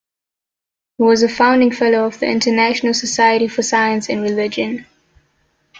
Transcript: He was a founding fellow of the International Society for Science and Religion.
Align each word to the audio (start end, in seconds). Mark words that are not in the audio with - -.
He 0.97 1.03
was 1.03 1.21
a 1.21 1.29
founding 1.29 1.71
fellow 1.71 2.05
of 2.07 2.19
the 2.19 2.25
International 2.25 2.91
Society 2.91 3.47
for 3.47 3.61
Science 3.61 4.09
and 4.09 4.23
Religion. 4.23 4.87